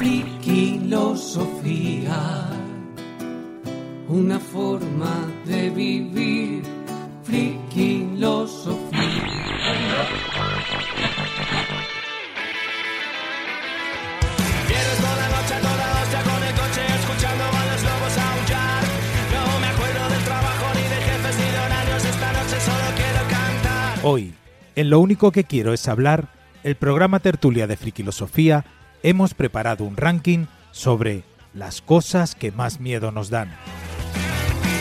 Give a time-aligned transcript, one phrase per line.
[0.00, 2.48] Friquilosofía,
[4.08, 6.62] una forma de vivir.
[7.22, 8.98] Friquilosofía.
[14.68, 18.82] Vienes toda la noche, toda hostia con el coche, escuchando a los lobos aullar.
[19.34, 22.02] No me acuerdo del trabajo, ni de jefes, ni de horarios.
[22.06, 23.98] Esta noche solo quiero cantar.
[24.04, 24.32] Hoy,
[24.76, 26.28] en Lo único que quiero es hablar,
[26.62, 28.64] el programa Tertulia de Friquilosofía,
[29.02, 33.50] hemos preparado un ranking sobre las cosas que más miedo nos dan.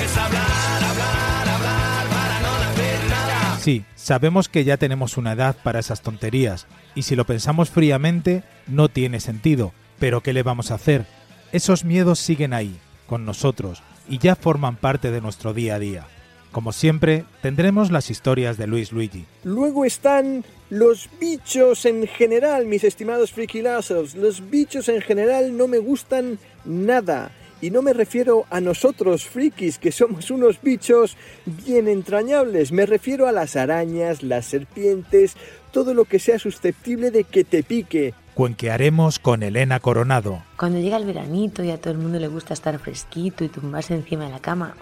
[0.03, 0.43] Es hablar,
[0.83, 3.57] hablar, hablar para no decir nada.
[3.59, 8.43] Sí, sabemos que ya tenemos una edad para esas tonterías, y si lo pensamos fríamente,
[8.67, 11.05] no tiene sentido, pero ¿qué le vamos a hacer?
[11.51, 16.07] Esos miedos siguen ahí, con nosotros, y ya forman parte de nuestro día a día.
[16.51, 19.25] Como siempre, tendremos las historias de Luis Luigi.
[19.43, 24.15] Luego están los bichos en general, mis estimados frikilazos.
[24.15, 27.31] Los bichos en general no me gustan nada.
[27.61, 32.71] Y no me refiero a nosotros, frikis, que somos unos bichos bien entrañables.
[32.71, 35.35] Me refiero a las arañas, las serpientes,
[35.71, 38.13] todo lo que sea susceptible de que te pique.
[38.39, 40.41] Cuenquearemos con Elena Coronado.
[40.55, 43.93] Cuando llega el veranito y a todo el mundo le gusta estar fresquito y tumbarse
[43.93, 44.75] encima de la cama,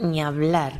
[0.00, 0.72] ni hablar.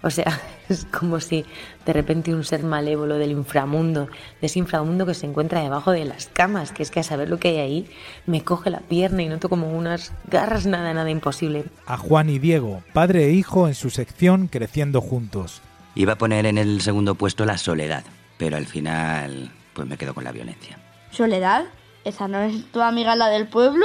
[0.00, 1.44] O sea, es como si
[1.84, 4.06] de repente un ser malévolo del inframundo,
[4.40, 7.28] de ese inframundo que se encuentra debajo de las camas, que es que a saber
[7.28, 7.90] lo que hay ahí,
[8.26, 11.64] me coge la pierna y noto como unas garras nada, nada imposible.
[11.86, 15.62] A Juan y Diego, padre e hijo en su sección Creciendo Juntos.
[15.96, 18.04] Iba a poner en el segundo puesto la soledad,
[18.38, 20.78] pero al final pues me quedo con la violencia.
[21.12, 21.66] ¿Soledad?
[22.04, 23.84] ¿Esa no es tu amiga la del pueblo?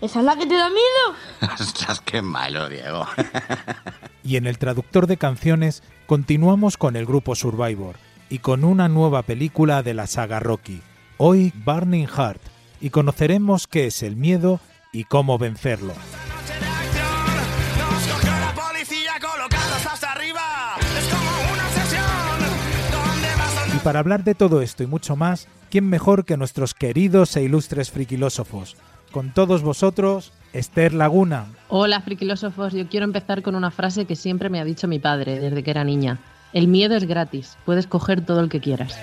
[0.00, 1.52] ¿Esa es la que te da miedo?
[1.60, 3.06] Ostras, qué malo, Diego.
[4.24, 7.96] Y en el traductor de canciones continuamos con el grupo Survivor
[8.30, 10.80] y con una nueva película de la saga Rocky,
[11.16, 12.40] hoy Burning Heart,
[12.80, 14.60] y conoceremos qué es el miedo
[14.92, 15.92] y cómo vencerlo.
[23.82, 27.90] Para hablar de todo esto y mucho más, ¿quién mejor que nuestros queridos e ilustres
[27.90, 28.76] friquilósofos?
[29.10, 32.72] Con todos vosotros, Esther Laguna, Hola, friquilósofos.
[32.72, 35.70] Yo quiero empezar con una frase que siempre me ha dicho mi padre desde que
[35.70, 36.18] era niña.
[36.52, 37.56] El miedo es gratis.
[37.64, 38.98] Puedes coger todo el que quieras.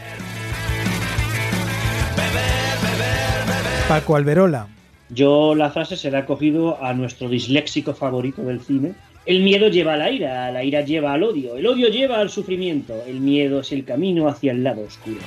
[3.87, 4.67] Paco Alberola,
[5.09, 8.93] Yo la frase se la he cogido a nuestro disléxico favorito del cine.
[9.29, 12.31] El miedo lleva a la ira, la ira lleva al odio, el odio lleva al
[12.31, 15.19] sufrimiento, el miedo es el camino hacia el lado oscuro.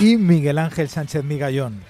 [0.00, 1.82] y Miguel Ángel Sánchez Migallón.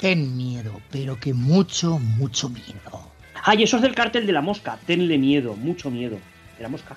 [0.00, 3.12] Ten miedo, pero que mucho, mucho miedo.
[3.44, 4.78] Ay, eso es del cártel de la mosca.
[4.86, 6.16] Tenle miedo, mucho miedo.
[6.56, 6.96] De la mosca.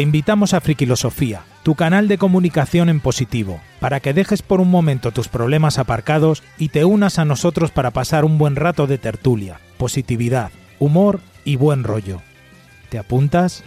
[0.00, 4.70] Te invitamos a Friquilosofía, tu canal de comunicación en positivo, para que dejes por un
[4.70, 8.96] momento tus problemas aparcados y te unas a nosotros para pasar un buen rato de
[8.96, 12.22] tertulia, positividad, humor y buen rollo.
[12.88, 13.62] ¿Te apuntas?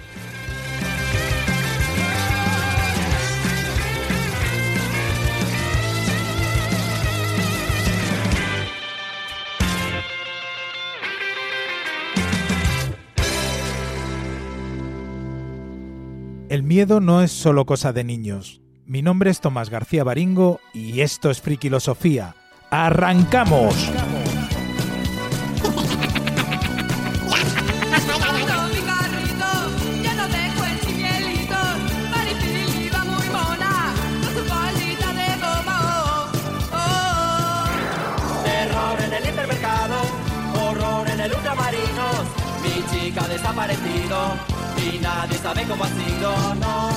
[16.54, 18.62] El miedo no es solo cosa de niños.
[18.86, 22.36] Mi nombre es Tomás García Baringo y esto es Friquilosofía.
[22.70, 23.74] ¡Arrancamos!
[42.64, 44.18] Mi chica ha desaparecido
[44.78, 46.94] y nadie sabe cómo ha sido, no.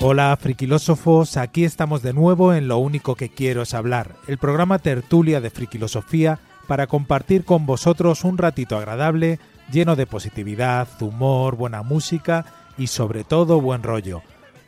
[0.00, 4.80] Hola, friquilósofos, aquí estamos de nuevo en Lo único que quiero es hablar, el programa
[4.80, 9.38] tertulia de friquilosofía para compartir con vosotros un ratito agradable,
[9.70, 12.44] lleno de positividad, humor, buena música
[12.76, 14.22] y sobre todo buen rollo.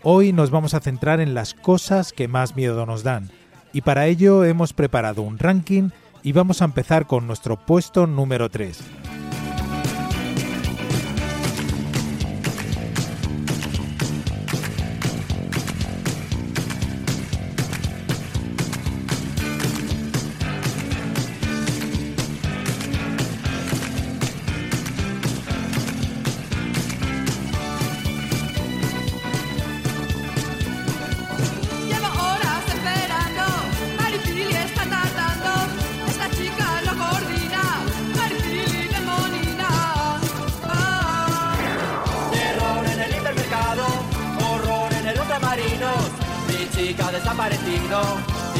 [0.04, 3.30] Hoy nos vamos a centrar en las cosas que más miedo nos dan,
[3.72, 5.90] y para ello hemos preparado un ranking
[6.22, 8.78] y vamos a empezar con nuestro puesto número 3.
[46.86, 48.00] Chica ha desaparecido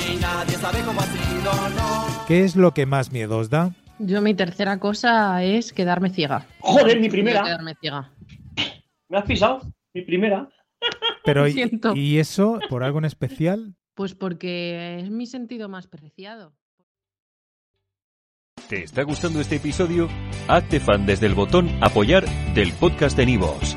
[0.09, 2.25] y nadie sabe cómo ha sido, no.
[2.27, 3.75] ¿Qué es lo que más miedo os da?
[3.99, 6.47] Yo mi tercera cosa es quedarme ciega.
[6.61, 7.43] Joder, mi primera.
[7.43, 8.11] Quedarme ciega.
[9.09, 9.61] ¿Me has pisado?
[9.93, 10.49] Mi primera.
[11.25, 11.95] Pero Lo ¿y, siento.
[11.95, 13.75] ¿y eso por algo en especial?
[13.95, 16.55] Pues porque es mi sentido más preciado.
[18.69, 20.09] ¿Te está gustando este episodio?
[20.49, 22.25] Hazte fan desde el botón Apoyar
[22.55, 23.77] del podcast de Nivos.